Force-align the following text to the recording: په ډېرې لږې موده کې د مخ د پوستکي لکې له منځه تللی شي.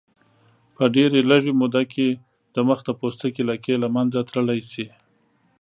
په 0.75 0.83
ډېرې 0.95 1.19
لږې 1.29 1.53
موده 1.61 1.83
کې 1.93 2.07
د 2.55 2.57
مخ 2.67 2.79
د 2.85 2.89
پوستکي 2.99 3.43
لکې 3.51 3.73
له 3.83 3.87
منځه 3.95 4.19
تللی 4.31 4.61
شي. 4.71 4.87